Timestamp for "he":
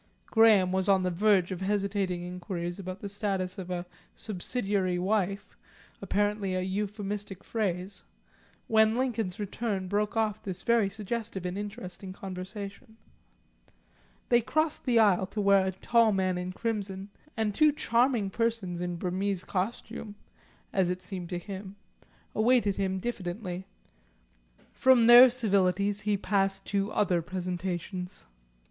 26.01-26.17